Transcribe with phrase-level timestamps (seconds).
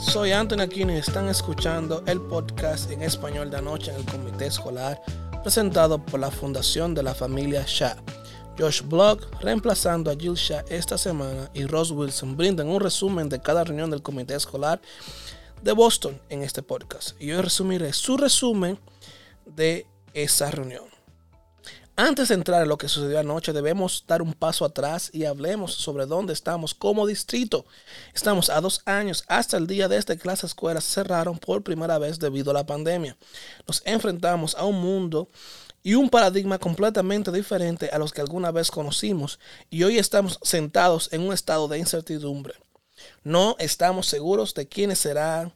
[0.00, 4.46] Soy Anthony Aquino y están escuchando el podcast en español de anoche en el comité
[4.46, 5.00] escolar
[5.42, 7.96] presentado por la Fundación de la Familia Shah.
[8.58, 13.40] Josh Block, reemplazando a Jill Shah esta semana, y Ross Wilson brindan un resumen de
[13.40, 14.80] cada reunión del comité escolar
[15.62, 17.20] de Boston en este podcast.
[17.20, 18.78] Y hoy resumiré su resumen
[19.44, 20.99] de esa reunión.
[21.96, 25.74] Antes de entrar en lo que sucedió anoche, debemos dar un paso atrás y hablemos
[25.74, 27.66] sobre dónde estamos como distrito.
[28.14, 32.18] Estamos a dos años hasta el día desde que las escuelas cerraron por primera vez
[32.18, 33.16] debido a la pandemia.
[33.66, 35.28] Nos enfrentamos a un mundo
[35.82, 39.38] y un paradigma completamente diferente a los que alguna vez conocimos
[39.70, 42.54] y hoy estamos sentados en un estado de incertidumbre.
[43.24, 45.52] No estamos seguros de quiénes serán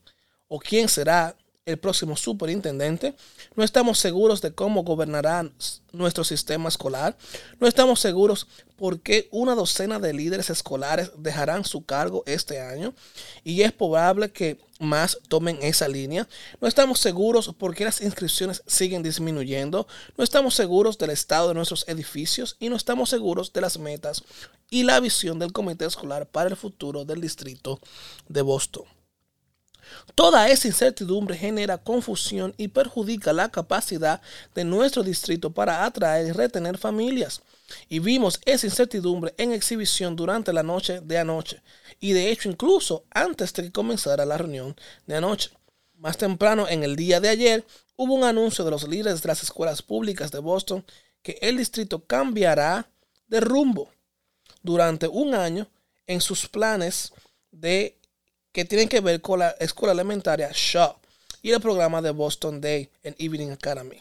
[0.49, 3.15] o quién será el próximo superintendente.
[3.57, 5.51] No estamos seguros de cómo gobernará
[5.93, 7.17] nuestro sistema escolar.
[7.59, 8.47] No estamos seguros
[8.77, 12.93] por qué una docena de líderes escolares dejarán su cargo este año.
[13.45, 16.29] Y es probable que más tomen esa línea.
[16.61, 19.87] No estamos seguros por qué las inscripciones siguen disminuyendo.
[20.19, 24.23] No estamos seguros del estado de nuestros edificios y no estamos seguros de las metas
[24.69, 27.81] y la visión del comité escolar para el futuro del distrito
[28.29, 28.85] de Boston.
[30.15, 34.21] Toda esa incertidumbre genera confusión y perjudica la capacidad
[34.55, 37.43] de nuestro distrito para atraer y retener familias.
[37.89, 41.63] Y vimos esa incertidumbre en exhibición durante la noche de anoche.
[42.01, 45.51] Y de hecho incluso antes de que comenzara la reunión de anoche.
[45.97, 49.43] Más temprano en el día de ayer hubo un anuncio de los líderes de las
[49.43, 50.85] escuelas públicas de Boston
[51.23, 52.91] que el distrito cambiará
[53.27, 53.91] de rumbo
[54.63, 55.69] durante un año
[56.07, 57.13] en sus planes
[57.51, 57.99] de
[58.55, 60.95] que tienen que ver con la escuela elementaria Shaw
[61.43, 64.01] y el programa de Boston Day en Evening Academy.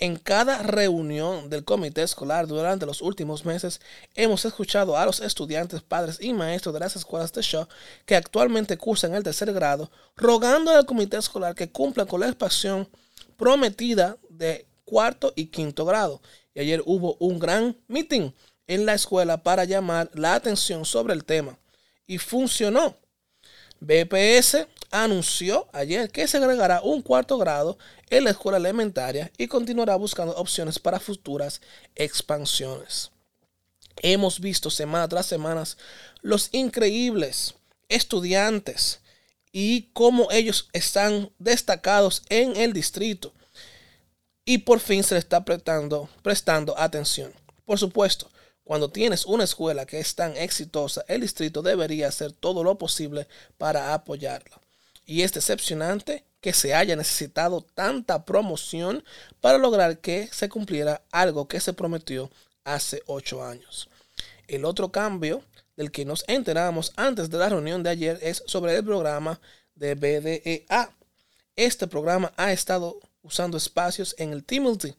[0.00, 3.80] En cada reunión del comité escolar durante los últimos meses
[4.16, 7.68] hemos escuchado a los estudiantes, padres y maestros de las escuelas de Shaw
[8.04, 12.88] que actualmente cursan el tercer grado, rogando al comité escolar que cumpla con la expansión
[13.36, 16.20] prometida de cuarto y quinto grado.
[16.54, 18.32] Y ayer hubo un gran meeting
[18.66, 21.56] en la escuela para llamar la atención sobre el tema.
[22.08, 22.96] Y funcionó.
[23.84, 27.78] BPS anunció ayer que se agregará un cuarto grado
[28.10, 31.60] en la escuela elementaria y continuará buscando opciones para futuras
[31.94, 33.10] expansiones.
[34.02, 35.64] Hemos visto semana tras semana
[36.22, 37.54] los increíbles
[37.88, 39.00] estudiantes
[39.52, 43.32] y cómo ellos están destacados en el distrito.
[44.44, 47.32] Y por fin se le está prestando, prestando atención.
[47.64, 48.30] Por supuesto,
[48.64, 53.28] cuando tienes una escuela que es tan exitosa, el distrito debería hacer todo lo posible
[53.58, 54.60] para apoyarla.
[55.04, 59.04] Y es decepcionante que se haya necesitado tanta promoción
[59.40, 62.30] para lograr que se cumpliera algo que se prometió
[62.64, 63.90] hace ocho años.
[64.48, 65.42] El otro cambio
[65.76, 69.40] del que nos enteramos antes de la reunión de ayer es sobre el programa
[69.74, 70.90] de BDEA.
[71.56, 74.94] Este programa ha estado usando espacios en el Timothy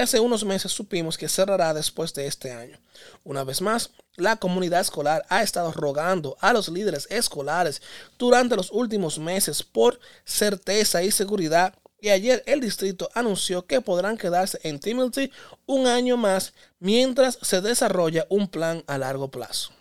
[0.00, 2.78] hace unos meses supimos que cerrará después de este año.
[3.24, 7.80] Una vez más, la comunidad escolar ha estado rogando a los líderes escolares
[8.18, 14.16] durante los últimos meses por certeza y seguridad y ayer el distrito anunció que podrán
[14.16, 15.32] quedarse en Timothy
[15.66, 19.72] un año más mientras se desarrolla un plan a largo plazo.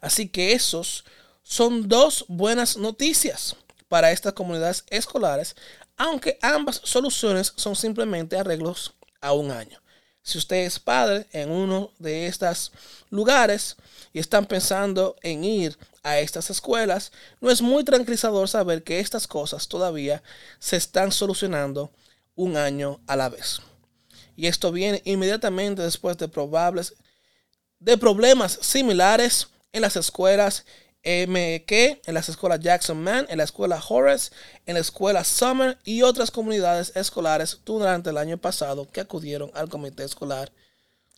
[0.00, 1.04] Así que esos
[1.42, 3.56] son dos buenas noticias
[3.88, 5.56] para estas comunidades escolares,
[5.96, 9.80] aunque ambas soluciones son simplemente arreglos a un año.
[10.22, 12.72] Si usted es padre en uno de estos
[13.10, 13.76] lugares
[14.12, 19.26] y están pensando en ir a estas escuelas, no es muy tranquilizador saber que estas
[19.26, 20.22] cosas todavía
[20.58, 21.90] se están solucionando
[22.34, 23.60] un año a la vez.
[24.34, 26.94] Y esto viene inmediatamente después de probables
[27.78, 30.64] de problemas similares en las escuelas
[31.04, 31.70] MK,
[32.06, 34.32] en las escuelas Jackson Man, en la escuela Horace,
[34.64, 39.68] en la escuela Summer y otras comunidades escolares durante el año pasado que acudieron al
[39.68, 40.50] comité escolar.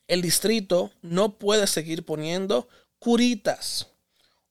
[0.08, 2.68] El distrito no puede seguir poniendo
[2.98, 3.86] curitas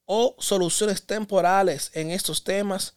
[0.06, 2.94] o soluciones temporales en estos temas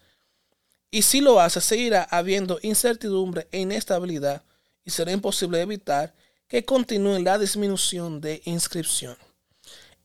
[0.90, 4.42] y si lo hace seguirá habiendo incertidumbre e inestabilidad
[4.84, 6.14] y será imposible evitar
[6.46, 9.16] que continúe la disminución de inscripción.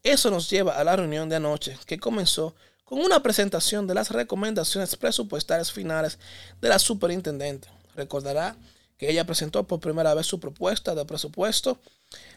[0.04, 2.54] Eso nos lleva a la reunión de anoche, que comenzó
[2.84, 6.20] con una presentación de las recomendaciones presupuestarias finales
[6.60, 7.70] de la superintendente.
[7.96, 8.58] Recordará
[8.98, 11.80] que ella presentó por primera vez su propuesta de presupuesto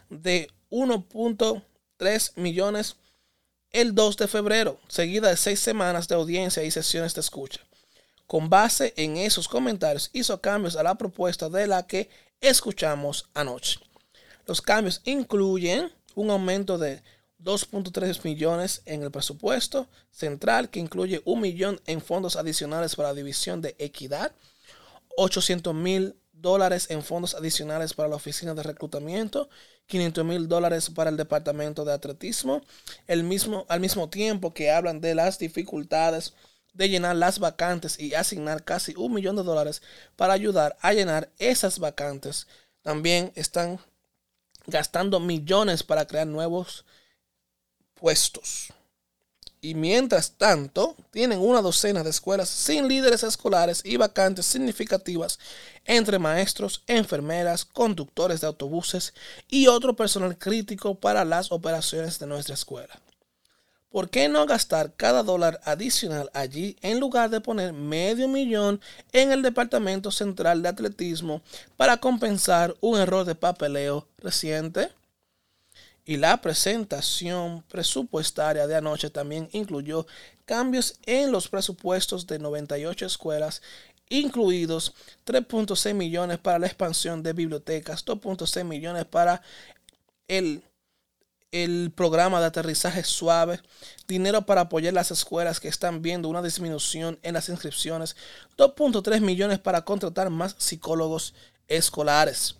[0.08, 2.96] de 1.3 millones
[3.72, 7.60] el 2 de febrero, seguida de seis semanas de audiencia y sesiones de escucha.
[8.28, 12.08] Con base en esos comentarios hizo cambios a la propuesta de la que
[12.40, 13.80] escuchamos anoche.
[14.46, 17.02] Los cambios incluyen un aumento de
[17.42, 23.14] 2.3 millones en el presupuesto central, que incluye un millón en fondos adicionales para la
[23.14, 24.32] división de equidad,
[25.16, 29.48] 800 mil dólares en fondos adicionales para la oficina de reclutamiento,
[29.86, 32.62] 500 mil dólares para el departamento de atletismo,
[33.06, 36.34] el mismo, al mismo tiempo que hablan de las dificultades
[36.74, 39.82] de llenar las vacantes y asignar casi un millón de dólares
[40.14, 42.46] para ayudar a llenar esas vacantes.
[42.82, 43.80] También están
[44.66, 46.84] gastando millones para crear nuevos
[48.00, 48.72] puestos.
[49.60, 55.40] Y mientras tanto, tienen una docena de escuelas sin líderes escolares y vacantes significativas
[55.84, 59.12] entre maestros, enfermeras, conductores de autobuses
[59.48, 63.00] y otro personal crítico para las operaciones de nuestra escuela.
[63.90, 68.80] ¿Por qué no gastar cada dólar adicional allí en lugar de poner medio millón
[69.12, 71.40] en el Departamento Central de Atletismo
[71.78, 74.90] para compensar un error de papeleo reciente?
[76.08, 80.06] Y la presentación presupuestaria de anoche también incluyó
[80.44, 83.60] cambios en los presupuestos de 98 escuelas,
[84.08, 84.94] incluidos
[85.26, 89.42] 3.6 millones para la expansión de bibliotecas, 2.6 millones para
[90.28, 90.62] el,
[91.50, 93.60] el programa de aterrizaje suave,
[94.06, 98.14] dinero para apoyar las escuelas que están viendo una disminución en las inscripciones,
[98.56, 101.34] 2.3 millones para contratar más psicólogos
[101.66, 102.54] escolares.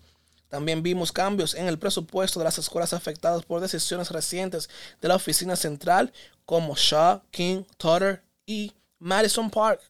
[0.49, 4.69] También vimos cambios en el presupuesto de las escuelas afectadas por decisiones recientes
[5.01, 6.13] de la oficina central
[6.45, 9.81] como Shaw, King, Tutter y Madison Park.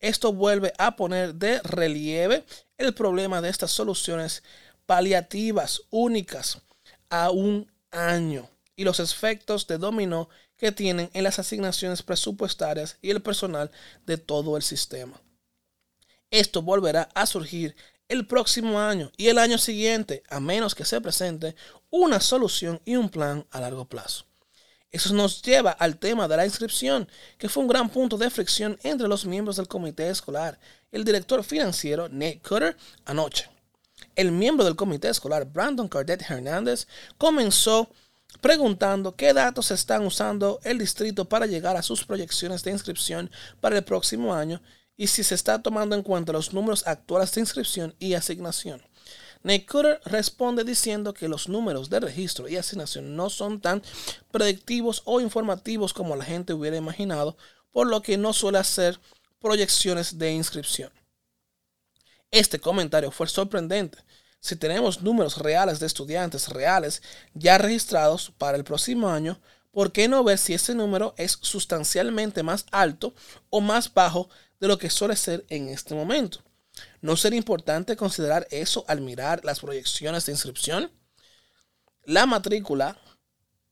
[0.00, 2.44] Esto vuelve a poner de relieve
[2.76, 4.42] el problema de estas soluciones
[4.86, 6.60] paliativas únicas
[7.10, 13.10] a un año y los efectos de dominó que tienen en las asignaciones presupuestarias y
[13.10, 13.70] el personal
[14.06, 15.20] de todo el sistema.
[16.30, 17.74] Esto volverá a surgir
[18.08, 21.54] el próximo año y el año siguiente, a menos que se presente
[21.90, 24.24] una solución y un plan a largo plazo.
[24.90, 27.06] Eso nos lleva al tema de la inscripción,
[27.36, 30.58] que fue un gran punto de fricción entre los miembros del comité escolar
[30.90, 33.50] el director financiero Nate Cutter anoche.
[34.14, 36.86] El miembro del comité escolar Brandon Cardet Hernández
[37.18, 37.90] comenzó
[38.40, 43.76] preguntando qué datos están usando el distrito para llegar a sus proyecciones de inscripción para
[43.76, 44.62] el próximo año
[44.98, 48.82] y si se está tomando en cuenta los números actuales de inscripción y asignación.
[49.44, 53.80] Nate Cutter responde diciendo que los números de registro y asignación no son tan
[54.32, 57.36] predictivos o informativos como la gente hubiera imaginado,
[57.70, 58.98] por lo que no suele hacer
[59.38, 60.90] proyecciones de inscripción.
[62.32, 63.98] Este comentario fue sorprendente.
[64.40, 67.02] Si tenemos números reales de estudiantes reales
[67.34, 69.40] ya registrados para el próximo año,
[69.70, 73.14] ¿por qué no ver si ese número es sustancialmente más alto
[73.48, 74.28] o más bajo
[74.60, 76.40] de lo que suele ser en este momento.
[77.00, 80.90] ¿No sería importante considerar eso al mirar las proyecciones de inscripción?
[82.04, 82.98] La matrícula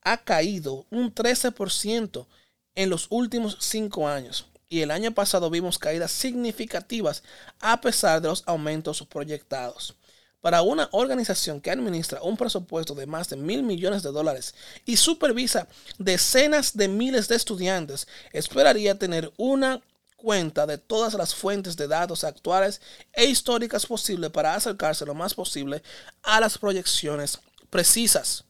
[0.01, 2.27] ha caído un 13%
[2.75, 7.23] en los últimos cinco años y el año pasado vimos caídas significativas
[7.59, 9.95] a pesar de los aumentos proyectados.
[10.41, 14.53] Para una organización que administra un presupuesto de más de mil millones de dólares
[14.85, 15.67] y supervisa
[15.97, 19.81] decenas de miles de estudiantes, esperaría tener una
[20.17, 22.81] cuenta de todas las fuentes de datos actuales
[23.13, 25.81] e históricas posibles para acercarse lo más posible
[26.23, 28.43] a las proyecciones precisas.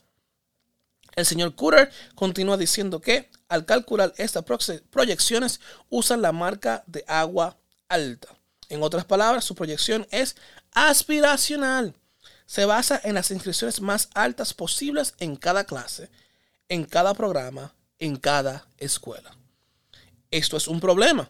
[1.15, 4.43] El señor Cutter continúa diciendo que al calcular estas
[4.89, 5.59] proyecciones
[5.89, 7.57] usan la marca de agua
[7.89, 8.29] alta.
[8.69, 10.36] En otras palabras, su proyección es
[10.74, 11.95] aspiracional.
[12.45, 16.09] Se basa en las inscripciones más altas posibles en cada clase,
[16.69, 19.36] en cada programa, en cada escuela.
[20.29, 21.29] Esto es un problema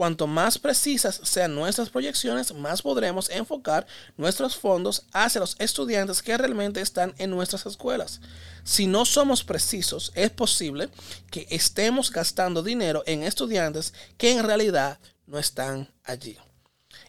[0.00, 6.38] Cuanto más precisas sean nuestras proyecciones, más podremos enfocar nuestros fondos hacia los estudiantes que
[6.38, 8.22] realmente están en nuestras escuelas.
[8.64, 10.88] Si no somos precisos, es posible
[11.30, 16.38] que estemos gastando dinero en estudiantes que en realidad no están allí.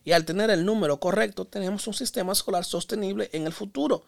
[0.04, 4.04] Y al tener el número correcto, tenemos un sistema escolar sostenible en el futuro.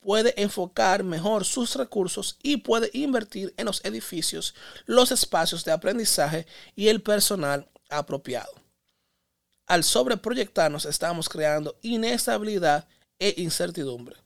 [0.00, 6.48] Puede enfocar mejor sus recursos y puede invertir en los edificios, los espacios de aprendizaje
[6.74, 8.52] y el personal apropiado.
[9.66, 12.86] Al sobreproyectarnos estamos creando inestabilidad
[13.18, 14.16] e incertidumbre.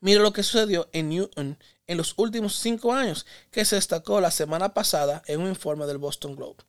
[0.00, 4.30] Mira lo que sucedió en Newton en los últimos cinco años, que se destacó la
[4.30, 6.62] semana pasada en un informe del Boston Globe.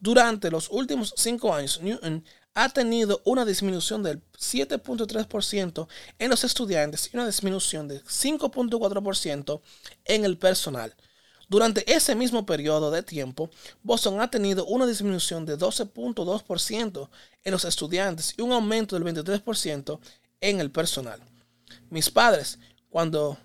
[0.00, 5.88] Durante los últimos cinco años, Newton ha tenido una disminución del 7.3%
[6.18, 9.60] en los estudiantes y una disminución del 5.4%
[10.04, 10.94] en el personal.
[11.50, 13.50] Durante ese mismo periodo de tiempo,
[13.82, 17.08] Boston ha tenido una disminución de 12.2%
[17.42, 19.98] en los estudiantes y un aumento del 23%
[20.40, 21.20] en el personal.
[21.90, 23.36] Mis padres, cuando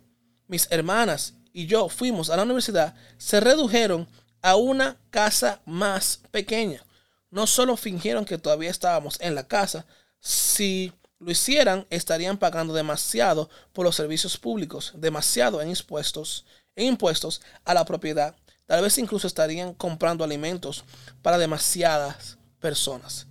[0.47, 4.07] mis hermanas y yo fuimos a la universidad, se redujeron
[4.43, 6.85] a una casa más pequeña.
[7.31, 9.87] No solo fingieron que todavía estábamos en la casa,
[10.19, 17.41] si lo hicieran estarían pagando demasiado por los servicios públicos, demasiado en impuestos, en impuestos
[17.63, 18.35] a la propiedad.
[18.65, 20.83] Tal vez incluso estarían comprando alimentos
[21.21, 23.27] para demasiadas personas.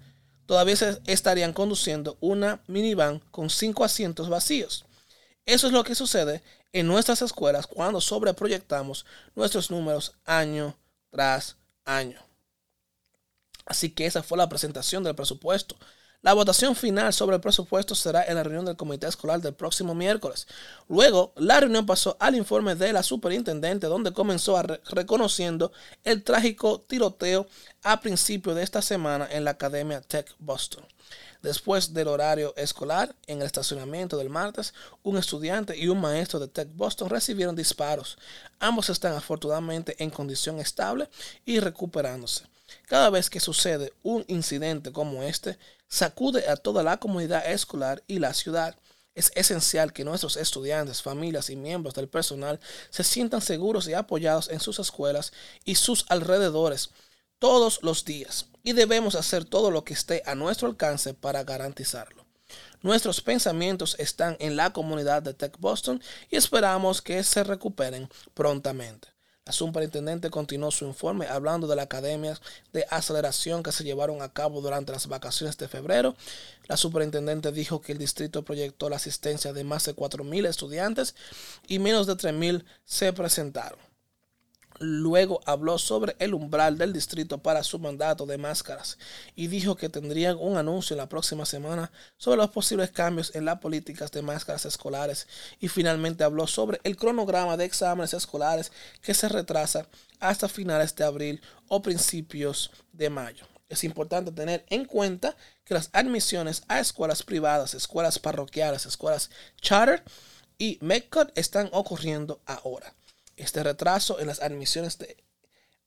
[0.47, 0.75] Todavía
[1.07, 4.85] estarían conduciendo una minivan con cinco asientos vacíos.
[5.47, 10.77] Eso es lo que sucede en nuestras escuelas cuando sobreproyectamos nuestros números año
[11.11, 12.21] tras año.
[13.67, 15.77] Así que esa fue la presentación del presupuesto.
[16.25, 19.95] La votación final sobre el presupuesto será en la reunión del comité escolar del próximo
[19.95, 20.47] miércoles.
[20.89, 25.71] Luego, la reunión pasó al informe de la superintendente, donde comenzó reconociendo
[26.03, 27.47] el trágico tiroteo
[27.83, 30.87] a principio de esta semana en la Academia Tech Boston.
[31.43, 36.49] Después del horario escolar, en el estacionamiento del martes, un estudiante y un maestro de
[36.49, 38.17] Tech Boston recibieron disparos.
[38.61, 41.07] Ambos están afortunadamente en condición estable
[41.45, 42.47] y recuperándose.
[42.87, 45.59] Cada vez que sucede un incidente como este,
[45.95, 48.77] sacude a toda la comunidad escolar y la ciudad.
[49.15, 52.59] Es esencial que nuestros estudiantes, familias y miembros del personal
[52.91, 55.33] se sientan seguros y apoyados en sus escuelas
[55.65, 56.91] y sus alrededores
[57.39, 62.27] todos los días y debemos hacer todo lo que esté a nuestro alcance para garantizarlo.
[62.83, 69.14] Nuestros pensamientos están en la comunidad de Tech Boston y esperamos que se recuperen prontamente.
[69.47, 72.41] La superintendente continuó su informe hablando de las academias
[72.73, 76.17] de aceleración que se llevaron a cabo durante las vacaciones de febrero.
[76.67, 81.15] La superintendente dijo que el distrito proyectó la asistencia de más de 4.000 estudiantes
[81.69, 83.79] y menos de 3.000 se presentaron.
[84.81, 88.99] Luego habló sobre el umbral del distrito para su mandato de máscaras
[89.37, 93.61] y dijo que tendrían un anuncio la próxima semana sobre los posibles cambios en las
[93.61, 95.29] políticas de máscaras escolares
[95.61, 99.87] y finalmente habló sobre el cronograma de exámenes escolares que se retrasa
[100.19, 103.47] hasta finales de abril o principios de mayo.
[103.69, 110.03] Es importante tener en cuenta que las admisiones a escuelas privadas, escuelas parroquiales, escuelas charter
[110.59, 112.95] y MECOT están ocurriendo ahora.
[113.37, 114.99] Este retraso en las admisiones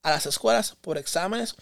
[0.02, 1.54] a las escuelas por exámenes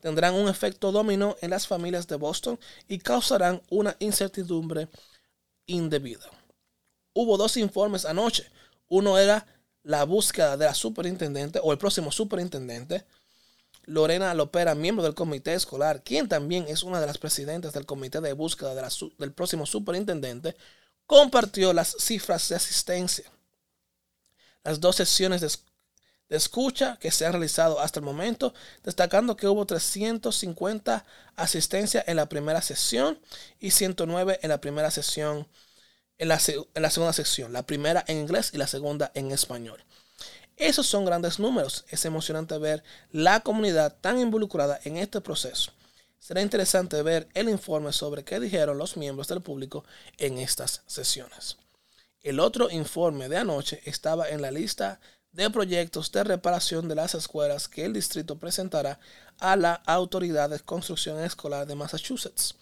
[0.00, 2.58] tendrán un efecto dominó en las familias de Boston
[2.88, 4.88] y causarán una incertidumbre
[5.66, 6.26] indebida.
[7.14, 8.50] Hubo dos informes anoche.
[8.88, 9.46] Uno era
[9.82, 13.04] la búsqueda de la superintendente o el próximo superintendente.
[13.86, 18.20] Lorena Lopera, miembro del comité escolar, quien también es una de las presidentes del comité
[18.20, 20.56] de búsqueda del próximo superintendente,
[21.06, 23.33] compartió las cifras de asistencia
[24.64, 25.50] las dos sesiones de,
[26.36, 31.04] escucha que se han realizado hasta el momento, destacando que hubo 350
[31.36, 33.20] asistencias en la primera sesión
[33.60, 35.46] y 109 en la primera sesión,
[36.18, 36.40] en la,
[36.74, 39.84] en la segunda sección, la primera en inglés y la segunda en español.
[40.56, 41.84] Esos son grandes números.
[41.88, 45.72] Es emocionante ver la comunidad tan involucrada en este proceso.
[46.20, 49.84] Será interesante ver el informe sobre qué dijeron los miembros del público
[50.16, 51.56] en estas sesiones.
[52.24, 54.98] El otro informe de anoche estaba en la lista
[55.32, 58.98] de proyectos de reparación de las escuelas que el distrito presentará
[59.38, 62.54] a la Autoridad de Construcción Escolar de Massachusetts.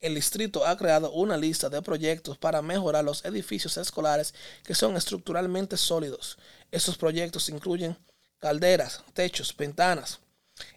[0.00, 4.32] El distrito ha creado una lista de proyectos para mejorar los edificios escolares
[4.64, 6.38] que son estructuralmente sólidos.
[6.70, 7.98] Estos proyectos incluyen
[8.38, 10.20] calderas, techos, ventanas.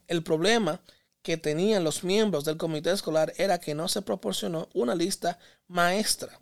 [0.05, 0.81] El problema
[1.21, 6.37] que tenían los miembros del comité escolar era que no se proporcionó una lista maestra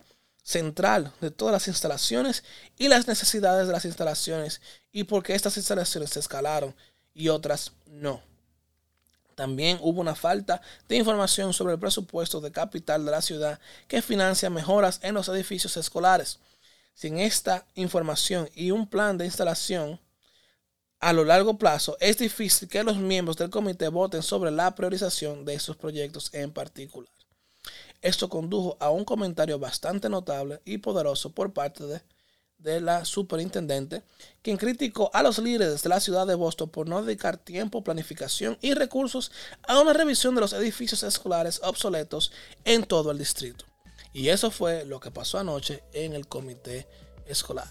[0.46, 2.44] central de todas las instalaciones
[2.78, 4.60] y las necesidades de las instalaciones
[4.92, 6.72] y por qué estas instalaciones se escalaron
[7.12, 8.22] y otras no.
[9.34, 14.00] También hubo una falta de información sobre el presupuesto de capital de la ciudad que
[14.00, 16.38] financia mejoras en los edificios escolares.
[16.94, 19.98] Sin esta información y un plan de instalación
[21.00, 25.44] a lo largo plazo, es difícil que los miembros del comité voten sobre la priorización
[25.44, 27.15] de esos proyectos en particular.
[28.02, 32.00] Esto condujo a un comentario bastante notable y poderoso por parte de,
[32.80, 34.02] la superintendente,
[34.42, 38.58] quien criticó a los líderes de la ciudad de Boston por no dedicar tiempo, planificación
[38.60, 39.30] y recursos
[39.68, 42.32] a una revisión de los edificios escolares obsoletos
[42.64, 43.64] en todo el distrito.
[44.12, 46.88] Y eso fue lo que pasó anoche en el comité
[47.26, 47.70] escolar.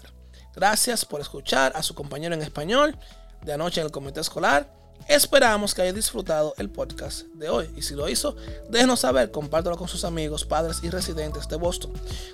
[0.54, 2.96] Gracias por escuchar a su compañero en español
[3.42, 4.72] de anoche en el comité escolar.
[5.08, 8.34] Esperamos que haya disfrutado el podcast de hoy y si lo hizo,
[8.68, 11.92] déjenos saber, compártelo con sus amigos, padres y residentes de Boston.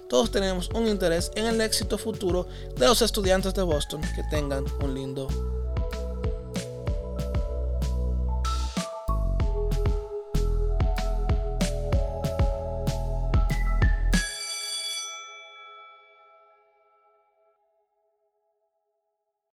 [0.08, 4.00] Todos tenemos un interés en el éxito futuro de los estudiantes de Boston.
[4.14, 5.28] Que tengan un lindo